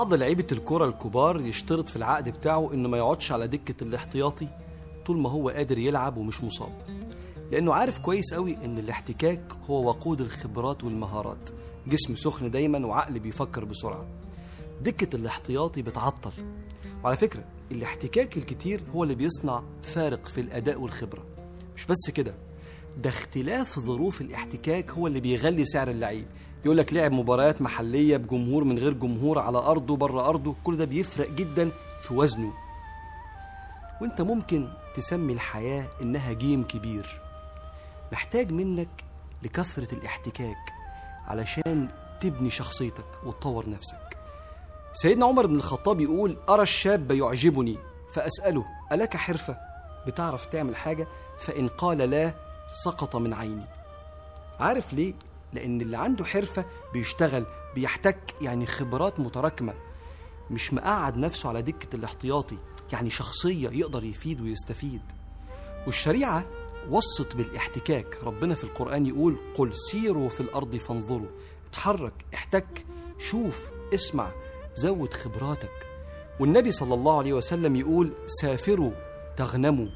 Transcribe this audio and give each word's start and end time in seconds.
بعض 0.00 0.14
لعيبة 0.14 0.46
الكرة 0.52 0.84
الكبار 0.86 1.40
يشترط 1.40 1.88
في 1.88 1.96
العقد 1.96 2.28
بتاعه 2.28 2.72
إنه 2.74 2.88
ما 2.88 2.98
يقعدش 2.98 3.32
على 3.32 3.46
دكة 3.46 3.84
الاحتياطي 3.84 4.48
طول 5.06 5.18
ما 5.18 5.30
هو 5.30 5.48
قادر 5.48 5.78
يلعب 5.78 6.16
ومش 6.16 6.44
مصاب. 6.44 6.72
لأنه 7.52 7.74
عارف 7.74 7.98
كويس 7.98 8.34
قوي 8.34 8.56
إن 8.64 8.78
الاحتكاك 8.78 9.52
هو 9.70 9.88
وقود 9.88 10.20
الخبرات 10.20 10.84
والمهارات. 10.84 11.50
جسم 11.86 12.16
سخن 12.16 12.50
دايما 12.50 12.86
وعقل 12.86 13.18
بيفكر 13.18 13.64
بسرعة. 13.64 14.06
دكة 14.82 15.16
الاحتياطي 15.16 15.82
بتعطل. 15.82 16.32
وعلى 17.04 17.16
فكرة 17.16 17.44
الاحتكاك 17.72 18.36
الكتير 18.36 18.82
هو 18.94 19.02
اللي 19.02 19.14
بيصنع 19.14 19.62
فارق 19.82 20.26
في 20.26 20.40
الأداء 20.40 20.80
والخبرة. 20.80 21.24
مش 21.76 21.86
بس 21.86 22.10
كده. 22.14 22.34
ده 22.96 23.10
اختلاف 23.10 23.78
ظروف 23.78 24.20
الاحتكاك 24.20 24.90
هو 24.90 25.06
اللي 25.06 25.20
بيغلي 25.20 25.64
سعر 25.64 25.90
اللعيب. 25.90 26.26
يقول 26.64 26.76
لك 26.76 26.92
لعب 26.92 27.12
مباريات 27.12 27.62
محلية 27.62 28.16
بجمهور 28.16 28.64
من 28.64 28.78
غير 28.78 28.92
جمهور 28.92 29.38
على 29.38 29.58
أرضه 29.58 29.96
بره 29.96 30.28
أرضه 30.28 30.54
كل 30.64 30.76
ده 30.76 30.84
بيفرق 30.84 31.30
جدا 31.30 31.70
في 32.02 32.14
وزنه. 32.14 32.52
وأنت 34.02 34.20
ممكن 34.20 34.68
تسمي 34.94 35.32
الحياة 35.32 35.88
إنها 36.02 36.32
جيم 36.32 36.62
كبير. 36.64 37.20
محتاج 38.12 38.52
منك 38.52 39.04
لكثرة 39.42 39.94
الاحتكاك 39.94 40.72
علشان 41.26 41.88
تبني 42.20 42.50
شخصيتك 42.50 43.06
وتطور 43.24 43.70
نفسك. 43.70 44.16
سيدنا 44.92 45.26
عمر 45.26 45.46
بن 45.46 45.54
الخطاب 45.56 46.00
يقول 46.00 46.36
أرى 46.48 46.62
الشاب 46.62 47.10
يعجبني 47.10 47.76
فأسأله 48.12 48.64
ألك 48.92 49.16
حرفة؟ 49.16 49.56
بتعرف 50.06 50.46
تعمل 50.46 50.76
حاجة؟ 50.76 51.08
فإن 51.38 51.68
قال 51.68 51.98
لا 51.98 52.34
سقط 52.70 53.16
من 53.16 53.34
عيني. 53.34 53.64
عارف 54.60 54.92
ليه؟ 54.92 55.14
لأن 55.52 55.80
اللي 55.80 55.96
عنده 55.96 56.24
حرفة 56.24 56.64
بيشتغل 56.92 57.46
بيحتك 57.74 58.34
يعني 58.40 58.66
خبرات 58.66 59.20
متراكمة. 59.20 59.74
مش 60.50 60.72
مقعد 60.72 61.16
نفسه 61.16 61.48
على 61.48 61.62
دكة 61.62 61.96
الاحتياطي 61.96 62.58
يعني 62.92 63.10
شخصية 63.10 63.68
يقدر 63.68 64.04
يفيد 64.04 64.40
ويستفيد. 64.40 65.00
والشريعة 65.86 66.44
وصت 66.90 67.36
بالاحتكاك. 67.36 68.18
ربنا 68.24 68.54
في 68.54 68.64
القرآن 68.64 69.06
يقول 69.06 69.36
قل 69.54 69.76
سيروا 69.76 70.28
في 70.28 70.40
الأرض 70.40 70.76
فانظروا. 70.76 71.28
اتحرك 71.70 72.24
احتك 72.34 72.84
شوف 73.18 73.70
اسمع 73.94 74.32
زود 74.74 75.14
خبراتك. 75.14 75.86
والنبي 76.40 76.72
صلى 76.72 76.94
الله 76.94 77.18
عليه 77.18 77.32
وسلم 77.32 77.76
يقول 77.76 78.12
سافروا 78.26 78.92
تغنموا. 79.36 79.88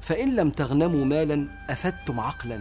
فإن 0.00 0.36
لم 0.36 0.50
تغنموا 0.50 1.04
مالا 1.04 1.48
أفدتم 1.70 2.20
عقلا. 2.20 2.60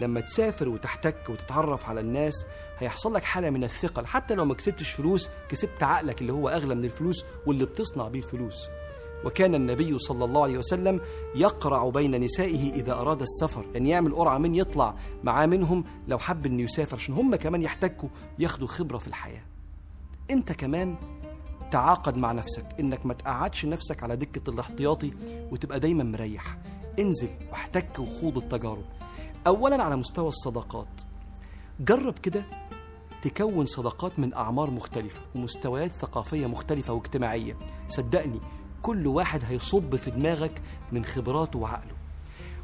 لما 0.00 0.20
تسافر 0.20 0.68
وتحتك 0.68 1.16
وتتعرف 1.28 1.88
على 1.88 2.00
الناس 2.00 2.46
هيحصل 2.78 3.14
لك 3.14 3.24
حالة 3.24 3.50
من 3.50 3.64
الثقل. 3.64 4.06
حتى 4.06 4.34
لو 4.34 4.44
ما 4.44 4.54
كسبتش 4.54 4.90
فلوس 4.90 5.30
كسبت 5.48 5.82
عقلك 5.82 6.20
اللي 6.20 6.32
هو 6.32 6.48
أغلى 6.48 6.74
من 6.74 6.84
الفلوس 6.84 7.24
واللي 7.46 7.64
بتصنع 7.66 8.08
بيه 8.08 8.18
الفلوس 8.18 8.68
وكان 9.24 9.54
النبي 9.54 9.98
صلى 9.98 10.24
الله 10.24 10.42
عليه 10.42 10.58
وسلم 10.58 11.00
يقرع 11.34 11.88
بين 11.88 12.20
نسائه 12.20 12.72
إذا 12.72 12.92
أراد 12.92 13.20
السفر 13.22 13.64
يعني 13.74 13.90
يعمل 13.90 14.14
قرعة 14.14 14.38
من 14.38 14.54
يطلع 14.54 14.94
معاه 15.24 15.46
منهم 15.46 15.84
لو 16.08 16.18
حب 16.18 16.46
إنه 16.46 16.62
يسافر 16.62 16.96
عشان 16.96 17.14
هم 17.14 17.36
كمان 17.36 17.62
يحتكوا 17.62 18.08
ياخدوا 18.38 18.68
خبرة 18.68 18.98
في 18.98 19.08
الحياة. 19.08 19.42
أنت 20.30 20.52
كمان 20.52 20.96
تعاقد 21.70 22.16
مع 22.16 22.32
نفسك 22.32 22.64
إنك 22.80 23.06
ما 23.06 23.14
تقعدش 23.14 23.64
نفسك 23.64 24.02
على 24.02 24.16
دكة 24.16 24.50
الاحتياطي 24.50 25.12
وتبقى 25.50 25.80
دايما 25.80 26.04
مريح. 26.04 26.58
انزل 26.98 27.28
واحتك 27.50 27.98
وخوض 27.98 28.38
التجارب. 28.38 28.84
أولا 29.46 29.82
على 29.82 29.96
مستوى 29.96 30.28
الصداقات. 30.28 31.00
جرب 31.80 32.18
كده 32.18 32.42
تكون 33.22 33.66
صداقات 33.66 34.18
من 34.18 34.34
أعمار 34.34 34.70
مختلفة 34.70 35.20
ومستويات 35.34 35.92
ثقافية 35.92 36.46
مختلفة 36.46 36.92
واجتماعية. 36.92 37.56
صدقني 37.88 38.40
كل 38.82 39.06
واحد 39.06 39.44
هيصب 39.44 39.96
في 39.96 40.10
دماغك 40.10 40.62
من 40.92 41.04
خبراته 41.04 41.58
وعقله. 41.58 41.94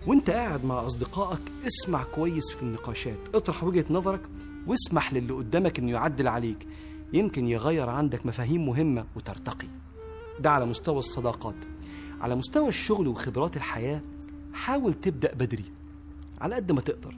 وانت 0.06 0.30
قاعد 0.30 0.64
مع 0.64 0.86
أصدقائك 0.86 1.40
اسمع 1.66 2.02
كويس 2.02 2.50
في 2.50 2.62
النقاشات. 2.62 3.18
اطرح 3.34 3.64
وجهة 3.64 3.84
نظرك 3.90 4.20
واسمح 4.66 5.12
للي 5.12 5.32
قدامك 5.32 5.78
إنه 5.78 5.92
يعدل 5.92 6.28
عليك. 6.28 6.68
يمكن 7.14 7.48
يغير 7.48 7.88
عندك 7.88 8.26
مفاهيم 8.26 8.66
مهمة 8.66 9.04
وترتقي. 9.16 9.68
ده 10.40 10.50
على 10.50 10.66
مستوى 10.66 10.98
الصداقات. 10.98 11.54
على 12.20 12.36
مستوى 12.36 12.68
الشغل 12.68 13.08
وخبرات 13.08 13.56
الحياة 13.56 14.00
حاول 14.52 14.94
تبدأ 14.94 15.34
بدري. 15.34 15.64
على 16.40 16.54
قد 16.54 16.72
ما 16.72 16.80
تقدر. 16.80 17.16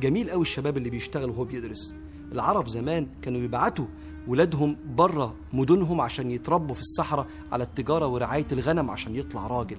جميل 0.00 0.30
قوي 0.30 0.42
الشباب 0.42 0.76
اللي 0.76 0.90
بيشتغل 0.90 1.30
وهو 1.30 1.44
بيدرس. 1.44 1.94
العرب 2.32 2.68
زمان 2.68 3.06
كانوا 3.22 3.40
يبعتوا 3.40 3.86
ولادهم 4.26 4.76
بره 4.86 5.34
مدنهم 5.52 6.00
عشان 6.00 6.30
يتربوا 6.30 6.74
في 6.74 6.80
الصحراء 6.80 7.26
على 7.52 7.64
التجارة 7.64 8.06
ورعاية 8.06 8.46
الغنم 8.52 8.90
عشان 8.90 9.16
يطلع 9.16 9.46
راجل. 9.46 9.78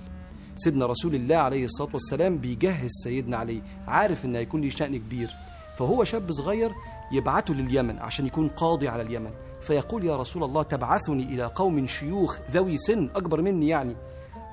سيدنا 0.55 0.85
رسول 0.85 1.15
الله 1.15 1.35
عليه 1.35 1.65
الصلاة 1.65 1.89
والسلام 1.93 2.37
بيجهز 2.37 2.89
سيدنا 3.03 3.37
علي. 3.37 3.61
عارف 3.87 4.25
إن 4.25 4.35
هيكون 4.35 4.61
ليه 4.61 4.69
شأن 4.69 4.97
كبير. 4.97 5.29
فهو 5.77 6.03
شاب 6.03 6.31
صغير 6.31 6.71
يبعته 7.11 7.53
لليمن 7.53 7.99
عشان 7.99 8.25
يكون 8.25 8.47
قاضي 8.47 8.87
على 8.87 9.01
اليمن. 9.01 9.31
فيقول 9.61 10.05
يا 10.05 10.17
رسول 10.17 10.43
الله 10.43 10.63
تبعثني 10.63 11.23
إلى 11.23 11.43
قوم 11.43 11.87
شيوخ 11.87 12.39
ذوي 12.51 12.77
سن 12.77 13.09
أكبر 13.15 13.41
مني 13.41 13.67
يعني. 13.67 13.95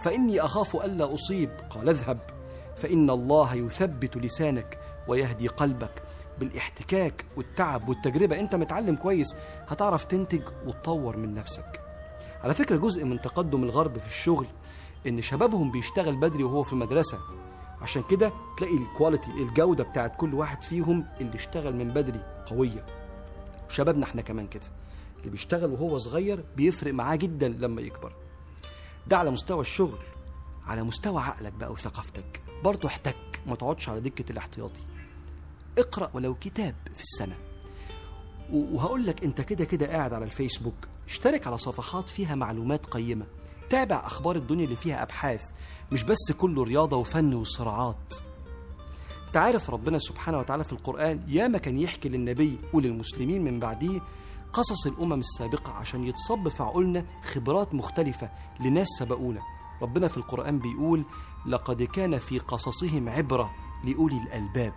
فإني 0.02 0.40
أخاف 0.40 0.76
ألا 0.76 1.14
أصيب. 1.14 1.50
قال 1.70 1.88
اذهب. 1.88 2.18
فإن 2.76 3.10
الله 3.10 3.54
يثبت 3.54 4.16
لسانك 4.16 4.78
ويهدي 5.08 5.48
قلبك 5.48 6.02
بالإحتكاك 6.40 7.24
والتعب 7.36 7.88
والتجربة. 7.88 8.40
أنت 8.40 8.54
متعلم 8.54 8.96
كويس 8.96 9.36
هتعرف 9.68 10.04
تنتج 10.04 10.42
وتطور 10.66 11.16
من 11.16 11.34
نفسك. 11.34 11.80
على 12.44 12.54
فكرة 12.54 12.76
جزء 12.76 13.04
من 13.04 13.20
تقدم 13.20 13.62
الغرب 13.62 13.98
في 13.98 14.06
الشغل 14.06 14.46
إن 15.06 15.22
شبابهم 15.22 15.70
بيشتغل 15.70 16.16
بدري 16.16 16.44
وهو 16.44 16.62
في 16.62 16.72
المدرسة. 16.72 17.18
عشان 17.82 18.02
كده 18.10 18.32
تلاقي 18.58 18.76
الكواليتي 18.76 19.30
الجودة 19.30 19.84
بتاعت 19.84 20.16
كل 20.16 20.34
واحد 20.34 20.62
فيهم 20.62 21.06
اللي 21.20 21.34
اشتغل 21.34 21.76
من 21.76 21.88
بدري 21.88 22.20
قوية. 22.46 22.86
وشبابنا 23.70 24.04
إحنا 24.04 24.22
كمان 24.22 24.46
كده. 24.46 24.66
اللي 25.18 25.30
بيشتغل 25.30 25.70
وهو 25.70 25.98
صغير 25.98 26.44
بيفرق 26.56 26.94
معاه 26.94 27.16
جدا 27.16 27.48
لما 27.48 27.80
يكبر. 27.82 28.12
ده 29.06 29.16
على 29.18 29.30
مستوى 29.30 29.60
الشغل 29.60 29.98
على 30.66 30.82
مستوى 30.82 31.22
عقلك 31.22 31.52
بقى 31.52 31.72
وثقافتك. 31.72 32.42
برضه 32.64 32.88
احتك 32.88 33.16
ما 33.46 33.54
تقعدش 33.56 33.88
على 33.88 34.00
دكة 34.00 34.32
الاحتياطي. 34.32 34.80
اقرأ 35.78 36.10
ولو 36.14 36.34
كتاب 36.34 36.74
في 36.94 37.02
السنة. 37.02 37.36
وهقول 38.52 39.06
لك 39.06 39.24
انت 39.24 39.40
كده 39.40 39.64
كده 39.64 39.86
قاعد 39.86 40.12
على 40.12 40.24
الفيسبوك 40.24 40.74
اشترك 41.06 41.46
على 41.46 41.58
صفحات 41.58 42.08
فيها 42.08 42.34
معلومات 42.34 42.86
قيمة. 42.86 43.26
تابع 43.70 44.06
أخبار 44.06 44.36
الدنيا 44.36 44.64
اللي 44.64 44.76
فيها 44.76 45.02
أبحاث 45.02 45.42
مش 45.92 46.02
بس 46.04 46.32
كله 46.38 46.62
رياضة 46.64 46.96
وفن 46.96 47.34
وصراعات. 47.34 48.14
انت 49.26 49.36
عارف 49.36 49.70
ربنا 49.70 49.98
سبحانه 49.98 50.38
وتعالى 50.38 50.64
في 50.64 50.72
القرآن 50.72 51.24
ياما 51.28 51.58
كان 51.58 51.78
يحكي 51.78 52.08
للنبي 52.08 52.58
وللمسلمين 52.72 53.44
من 53.44 53.60
بعديه 53.60 54.00
قصص 54.52 54.86
الأمم 54.86 55.20
السابقة 55.20 55.72
عشان 55.72 56.04
يتصب 56.04 56.48
في 56.48 56.62
عقولنا 56.62 57.04
خبرات 57.22 57.74
مختلفة 57.74 58.30
لناس 58.60 58.86
سبقونا. 58.98 59.40
ربنا 59.82 60.08
في 60.08 60.16
القرآن 60.16 60.58
بيقول 60.58 61.04
لقد 61.46 61.82
كان 61.82 62.18
في 62.18 62.38
قصصهم 62.38 63.08
عبرة 63.08 63.50
لأولي 63.84 64.22
الألباب. 64.22 64.72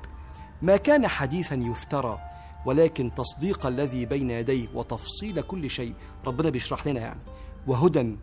ما 0.61 0.77
كان 0.77 1.07
حديثا 1.07 1.55
يفترى 1.55 2.19
ولكن 2.65 3.11
تصديق 3.15 3.65
الذي 3.65 4.05
بين 4.05 4.29
يديه 4.29 4.67
وتفصيل 4.73 5.41
كل 5.41 5.69
شيء 5.69 5.93
ربنا 6.27 6.49
بيشرح 6.49 6.87
لنا 6.87 6.99
يعني 6.99 7.21
وهدى 7.67 8.17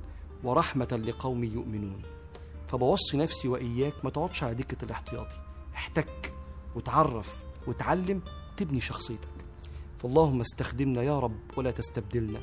ورحمة 0.45 1.00
لقوم 1.06 1.45
يؤمنون. 1.45 2.03
فبوصي 2.69 3.17
نفسي 3.17 3.49
وإياك 3.49 4.05
ما 4.05 4.11
تقعدش 4.11 4.43
على 4.43 4.55
دكة 4.55 4.85
الاحتياطي. 4.85 5.46
احتك 5.76 6.32
وتعرف 6.75 7.38
وتعلم 7.67 8.20
تبني 8.56 8.81
شخصيتك. 8.81 9.28
فاللهم 9.99 10.40
استخدمنا 10.40 11.02
يا 11.02 11.20
رب 11.20 11.40
ولا 11.56 11.70
تستبدلنا 11.70 12.40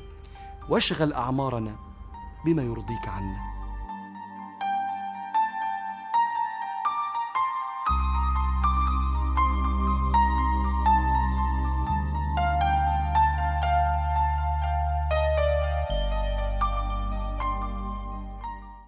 واشغل 0.68 1.12
أعمارنا 1.12 1.76
بما 2.46 2.62
يرضيك 2.62 3.08
عنا. 3.08 3.63